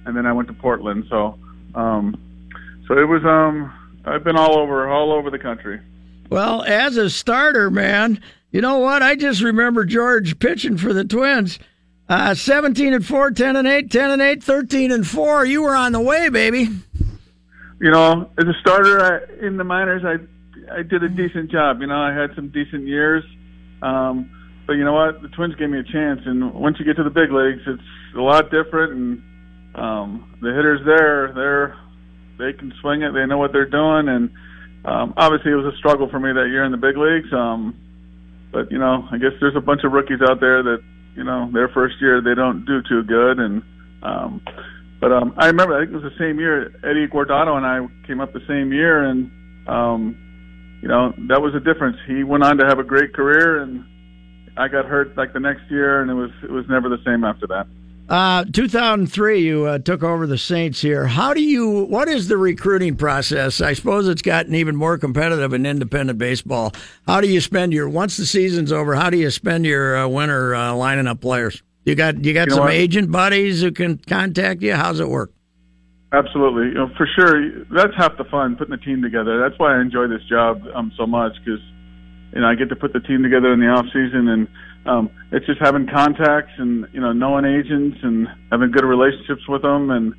[0.06, 1.06] and then I went to Portland.
[1.10, 1.40] So
[1.74, 2.16] Um,
[2.88, 3.24] so it was.
[3.26, 3.74] Um,
[4.06, 5.82] I've been all over, all over the country.
[6.30, 9.02] Well, as a starter, man, you know what?
[9.02, 11.60] I just remember George pitching for the Twins.
[12.08, 15.46] Uh, 17 and 4, 10 and 8, 10 and 8, 13 and 4.
[15.46, 16.70] You were on the way, baby.
[17.80, 20.16] You know, as a starter I, in the minors, I
[20.72, 21.82] I did a decent job.
[21.82, 23.24] You know, I had some decent years.
[23.82, 24.32] Um,
[24.66, 25.22] but you know what?
[25.22, 28.18] The Twins gave me a chance, and once you get to the big leagues, it's
[28.18, 28.94] a lot different.
[28.94, 29.24] And
[29.76, 31.78] um, the hitters there, they're
[32.38, 33.14] they can swing it.
[33.14, 34.32] They know what they're doing, and
[34.86, 37.32] um, obviously it was a struggle for me that year in the big leagues.
[37.32, 37.76] Um,
[38.52, 40.84] but you know, I guess there's a bunch of rookies out there that
[41.16, 43.64] you know their first year they don't do too good, and
[44.02, 44.42] um,
[45.00, 47.86] but um, I remember I think it was the same year Eddie Guardado and I
[48.08, 49.32] came up the same year, and
[49.68, 51.98] um, you know that was a difference.
[52.08, 53.84] He went on to have a great career, and
[54.58, 57.24] I got hurt like the next year, and it was it was never the same
[57.24, 57.68] after that.
[58.08, 61.08] Uh, 2003, you uh, took over the Saints here.
[61.08, 61.86] How do you?
[61.86, 63.62] What is the recruiting process?
[63.62, 66.72] I suppose it's gotten even more competitive in independent baseball.
[67.08, 68.94] How do you spend your once the season's over?
[68.94, 71.64] How do you spend your uh, winter uh, lining up players?
[71.86, 74.74] You got you got You some agent buddies who can contact you.
[74.74, 75.32] How's it work?
[76.12, 77.66] Absolutely, you know, for sure.
[77.66, 79.40] That's half the fun putting the team together.
[79.40, 81.62] That's why I enjoy this job um, so much because
[82.34, 84.48] you know I get to put the team together in the off season, and
[84.88, 89.62] um, it's just having contacts and you know knowing agents and having good relationships with
[89.62, 90.16] them, and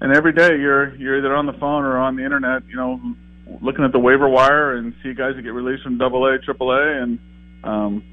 [0.00, 3.00] and every day you're you're either on the phone or on the internet, you know,
[3.60, 6.70] looking at the waiver wire and see guys that get released from Double A, Triple
[6.70, 7.18] A, and
[7.64, 8.04] um,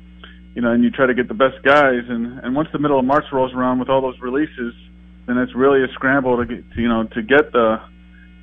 [0.55, 2.97] you know, and you try to get the best guys, and and once the middle
[2.97, 4.73] of March rolls around with all those releases
[5.27, 7.81] then it's really a scramble to get to, you know to get the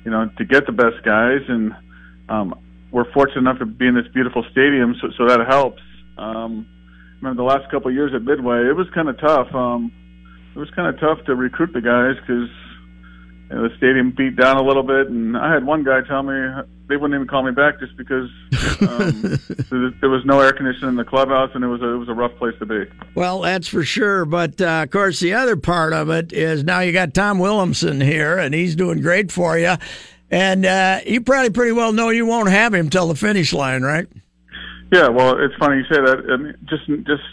[0.05, 1.71] you know to get the best guys and
[2.29, 2.53] um
[2.91, 5.81] we're fortunate enough to be in this beautiful stadium so so that helps.
[6.17, 6.67] Um
[7.21, 9.91] remember the last couple of years at Midway it was kind of tough um
[10.55, 12.19] it was kind of tough to recruit the guys
[13.49, 16.35] know, the stadium beat down a little bit and I had one guy tell me
[16.93, 18.29] they wouldn't even call me back just because
[18.81, 19.39] um,
[19.99, 22.13] there was no air conditioning in the clubhouse and it was a, it was a
[22.13, 22.83] rough place to be
[23.15, 24.25] Well, that's for sure.
[24.25, 28.03] But uh, of course, the other part of it is now you got Tom Wilhelmsen
[28.03, 29.73] here, and he's doing great for you.
[30.29, 33.81] And uh, you probably pretty well know you won't have him till the finish line,
[33.81, 34.07] right?
[34.91, 36.25] Yeah, well, it's funny you say that.
[36.29, 37.23] And just just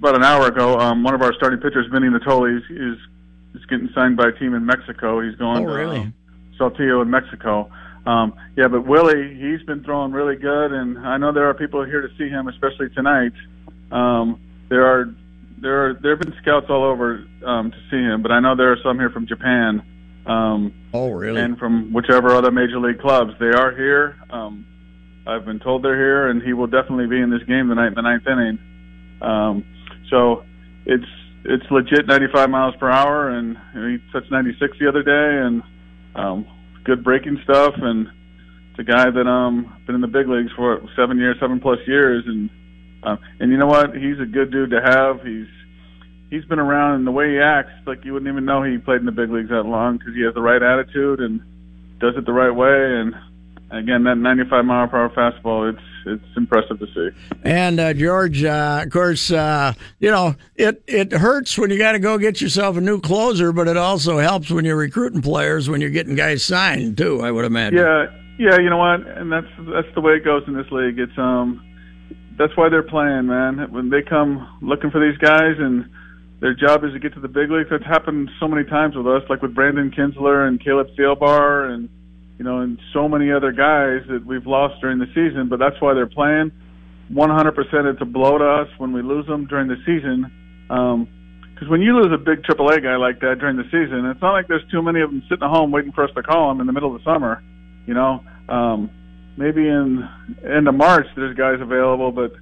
[0.00, 2.98] about an hour ago, um, one of our starting pitchers, Vinny Nittoli, is, is
[3.54, 5.20] is getting signed by a team in Mexico.
[5.20, 5.96] He's going Oh, really?
[5.96, 6.14] to um,
[6.58, 7.70] Saltillo in Mexico.
[8.06, 11.84] Um, yeah, but Willie, he's been throwing really good, and I know there are people
[11.84, 13.32] here to see him, especially tonight.
[13.90, 15.14] Um, there are
[15.58, 18.54] there are there have been scouts all over um, to see him, but I know
[18.54, 19.82] there are some here from Japan.
[20.26, 21.40] Um, oh, really?
[21.40, 24.16] And from whichever other major league clubs, they are here.
[24.30, 24.66] Um,
[25.26, 27.94] I've been told they're here, and he will definitely be in this game tonight in
[27.94, 28.58] the ninth inning.
[29.22, 29.64] Um,
[30.10, 30.44] so
[30.84, 31.04] it's
[31.44, 35.62] it's legit 95 miles per hour, and he touched 96 the other day, and
[36.14, 36.46] um,
[36.84, 37.74] good breaking stuff.
[37.76, 38.06] And
[38.70, 41.78] it's a guy that um been in the big leagues for seven years, seven plus
[41.86, 42.50] years, and
[43.02, 43.94] um, and you know what?
[43.94, 45.20] He's a good dude to have.
[45.22, 45.46] He's
[46.30, 49.00] he's been around, and the way he acts, like you wouldn't even know he played
[49.00, 51.40] in the big leagues that long because he has the right attitude and
[52.00, 53.00] does it the right way.
[53.00, 53.14] And
[53.70, 57.16] again, that 95 mile per hour fastball, it's it's impressive to see.
[57.44, 61.92] And uh, George, uh, of course, uh, you know it it hurts when you got
[61.92, 65.68] to go get yourself a new closer, but it also helps when you're recruiting players
[65.68, 67.22] when you're getting guys signed too.
[67.22, 67.78] I would imagine.
[67.78, 68.06] Yeah,
[68.38, 69.06] yeah, you know what?
[69.06, 70.98] And that's that's the way it goes in this league.
[70.98, 71.64] It's um
[72.36, 73.70] that's why they're playing, man.
[73.70, 75.88] When they come looking for these guys and
[76.40, 77.70] their job is to get to the big leagues.
[77.70, 81.88] That's happened so many times with us, like with Brandon Kintzler and Caleb Thielbar and
[82.38, 85.80] you know, and so many other guys that we've lost during the season, but that's
[85.80, 86.50] why they're playing.
[87.12, 90.30] 100% it's a blow to us when we lose them during the season.
[90.70, 91.08] Um,
[91.54, 94.32] because when you lose a big AAA guy like that during the season, it's not
[94.32, 96.60] like there's too many of them sitting at home waiting for us to call them
[96.60, 97.44] in the middle of the summer.
[97.86, 98.90] You know, um,
[99.36, 100.08] maybe in
[100.44, 102.32] end of March there's guys available, but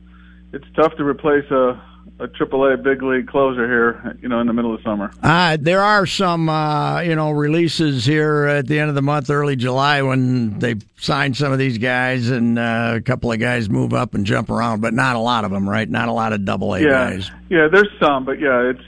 [0.55, 1.81] it's tough to replace a
[2.23, 4.17] a AAA big league closer here.
[4.23, 5.13] You know, in the middle of summer.
[5.23, 9.29] Uh, there are some, uh, you know, releases here at the end of the month,
[9.29, 13.69] early July, when they sign some of these guys, and uh, a couple of guys
[13.69, 15.89] move up and jump around, but not a lot of them, right?
[15.89, 17.31] Not a lot of Double A yeah, guys.
[17.49, 17.69] yeah.
[17.71, 18.85] There's some, but yeah, it's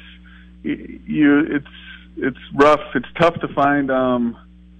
[0.62, 1.40] you.
[1.40, 1.66] It's
[2.16, 2.80] it's rough.
[2.94, 4.36] It's tough to find um,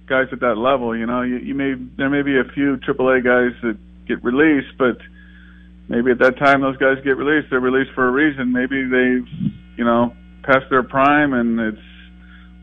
[0.07, 0.95] guys at that level.
[0.95, 3.77] You know, you, you may there may be a few AAA guys that
[4.07, 4.97] get released, but
[5.87, 7.49] maybe at that time those guys get released.
[7.49, 8.51] They're released for a reason.
[8.51, 9.27] Maybe they've
[9.77, 10.13] you know
[10.43, 11.81] past their prime, and it's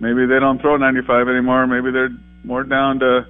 [0.00, 1.66] maybe they don't throw 95 anymore.
[1.66, 2.10] Maybe they're
[2.44, 3.26] more down to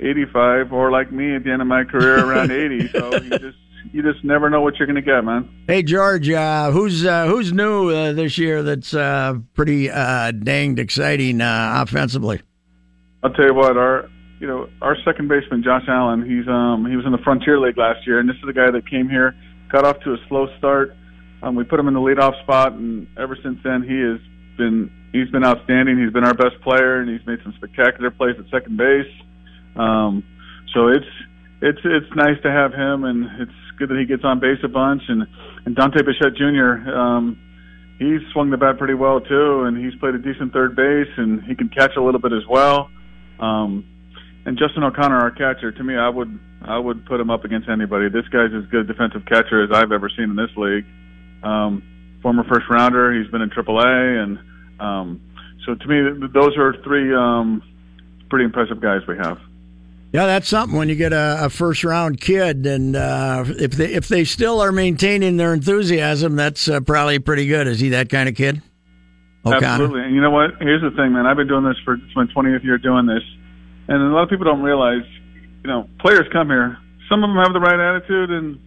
[0.00, 2.88] 85, or like me at the end of my career around 80.
[2.92, 3.58] So you just
[3.92, 5.48] you just never know what you're going to get, man.
[5.66, 8.62] Hey George, uh, who's uh, who's new uh, this year?
[8.62, 12.40] That's uh, pretty uh, danged exciting uh, offensively.
[13.22, 14.08] I'll tell you what, our
[14.40, 17.76] you know our second baseman Josh Allen, he's um he was in the Frontier League
[17.78, 19.36] last year, and this is a guy that came here,
[19.70, 20.96] got off to a slow start.
[21.42, 24.18] Um, we put him in the leadoff spot, and ever since then he has
[24.56, 26.00] been he's been outstanding.
[26.00, 29.12] He's been our best player, and he's made some spectacular plays at second base.
[29.76, 30.24] Um,
[30.72, 31.12] so it's
[31.60, 34.68] it's it's nice to have him, and it's good that he gets on base a
[34.68, 35.02] bunch.
[35.08, 35.28] And
[35.66, 36.88] and Dante Bichette Jr.
[36.88, 37.38] Um,
[37.98, 41.42] he's swung the bat pretty well too, and he's played a decent third base, and
[41.44, 42.88] he can catch a little bit as well.
[43.38, 43.84] Um,
[44.50, 47.68] and Justin O'Connor, our catcher, to me, I would I would put him up against
[47.68, 48.08] anybody.
[48.08, 50.84] This guy's as good a defensive catcher as I've ever seen in this league.
[51.44, 51.84] Um,
[52.20, 54.38] former first rounder, he's been in AAA, and
[54.80, 55.20] um,
[55.64, 57.62] so to me, those are three um,
[58.28, 59.38] pretty impressive guys we have.
[60.12, 63.94] Yeah, that's something when you get a, a first round kid, and uh, if they
[63.94, 67.68] if they still are maintaining their enthusiasm, that's uh, probably pretty good.
[67.68, 68.62] Is he that kind of kid?
[69.46, 69.64] O'Connor?
[69.64, 70.02] Absolutely.
[70.02, 70.50] And you know what?
[70.58, 71.26] Here's the thing, man.
[71.26, 73.22] I've been doing this for it's my 20th year doing this,
[73.90, 75.02] and a lot of people don't realize,
[75.62, 76.78] you know, players come here.
[77.10, 78.60] Some of them have the right attitude, and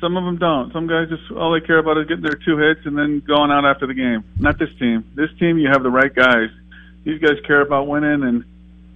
[0.00, 0.72] some of them don't.
[0.72, 3.52] Some guys just all they care about is getting their two hits and then going
[3.52, 4.24] out after the game.
[4.40, 5.04] Not this team.
[5.14, 6.48] This team, you have the right guys.
[7.04, 8.44] These guys care about winning, and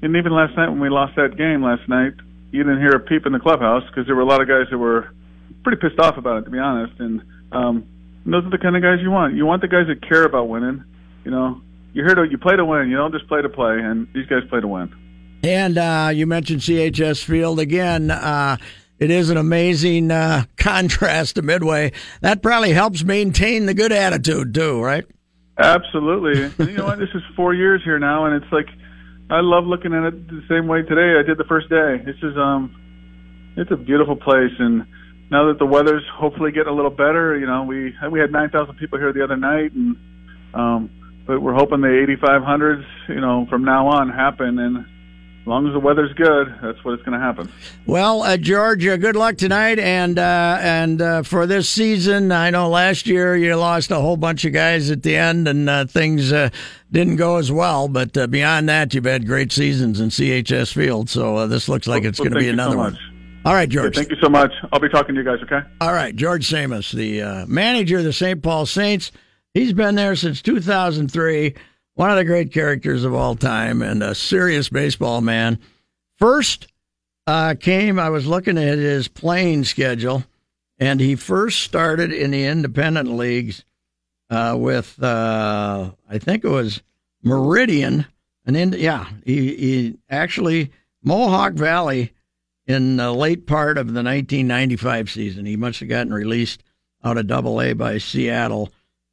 [0.01, 2.15] and even last night when we lost that game last night,
[2.51, 4.65] you didn't hear a peep in the clubhouse because there were a lot of guys
[4.71, 5.13] that were
[5.63, 6.99] pretty pissed off about it, to be honest.
[7.01, 7.21] And
[7.53, 7.85] um,
[8.25, 9.35] those are the kind of guys you want.
[9.35, 10.85] You want the guys that care about winning.
[11.25, 11.61] You know,
[11.93, 12.89] you're here to you play to win.
[12.89, 13.77] You don't just play to play.
[13.77, 14.93] And these guys play to win.
[15.45, 18.11] And uh, you mentioned CHS Field again.
[18.11, 18.57] Uh,
[18.99, 21.93] it is an amazing uh, contrast to Midway.
[22.23, 25.05] That probably helps maintain the good attitude too, right?
[25.59, 26.51] Absolutely.
[26.73, 26.99] you know what?
[26.99, 28.69] This is four years here now, and it's like
[29.29, 31.99] I love looking at it the same way today I did the first day.
[32.03, 32.75] This is um,
[33.59, 34.87] it's a beautiful place, and
[35.31, 38.49] now that the weather's hopefully getting a little better, you know, we we had nine
[38.49, 39.97] thousand people here the other night, and
[40.55, 40.91] um,
[41.27, 44.87] but we're hoping the eighty five hundreds, you know, from now on happen, and
[45.45, 47.53] as long as the weather's good, that's what it's going to happen.
[47.85, 52.33] Well, uh, George, uh, good luck tonight, and uh, and uh, for this season.
[52.33, 55.69] I know last year you lost a whole bunch of guys at the end, and
[55.69, 56.49] uh, things uh,
[56.91, 57.89] didn't go as well.
[57.89, 61.11] But beyond that, you've had great seasons in CHS Field.
[61.11, 62.99] So this looks like well, it's going to be another so one.
[63.45, 63.97] All right, George.
[63.97, 64.51] Thank you so much.
[64.73, 65.41] I'll be talking to you guys.
[65.43, 65.61] Okay.
[65.79, 68.43] All right, George Tsamis, the manager of the St.
[68.43, 69.13] Paul Saints.
[69.53, 71.55] He's been there since 2003
[71.95, 75.59] one of the great characters of all time and a serious baseball man.
[76.19, 76.69] First
[77.27, 80.25] uh, came, I was looking at his playing schedule,
[80.79, 83.65] and he first started in the independent leagues
[84.31, 86.83] uh, with, uh, I think it was
[87.23, 88.07] Meridian.
[88.45, 90.71] And in, yeah, he, he actually,
[91.03, 92.13] Mohawk Valley
[92.67, 95.47] in the late part of the 1995 season.
[95.47, 96.63] He must have gotten released
[97.05, 98.73] out of Double A by Seattle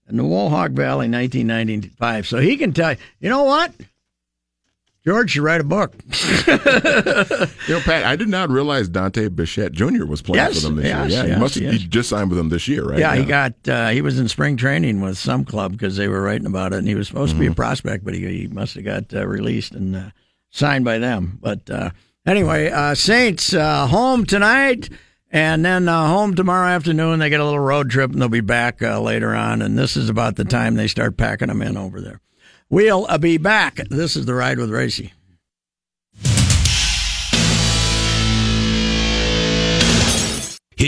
[0.09, 2.27] in the Mohawk Valley, 1995.
[2.27, 3.73] So he can tell you, you know what?
[5.03, 5.95] George should write a book.
[6.47, 6.53] you
[7.73, 10.05] know, Pat, I did not realize Dante Bichette Jr.
[10.05, 11.17] was playing yes, for them this yes, year.
[11.17, 11.73] Yeah, yes, he must yes.
[11.73, 12.99] he just signed with them this year, right?
[12.99, 16.21] Yeah, he got uh, he was in spring training with some club because they were
[16.21, 17.39] writing about it, and he was supposed mm-hmm.
[17.39, 17.55] to be a mm-hmm.
[17.55, 20.09] prospect, but he, he must have got uh, released and uh,
[20.51, 21.39] signed by them.
[21.41, 21.89] But uh,
[22.27, 24.87] anyway, uh, Saints uh, home tonight.
[25.33, 27.19] And then uh, home tomorrow afternoon.
[27.19, 29.61] They get a little road trip, and they'll be back uh, later on.
[29.61, 32.19] And this is about the time they start packing them in over there.
[32.69, 33.77] We'll uh, be back.
[33.89, 35.13] This is the ride with Racy.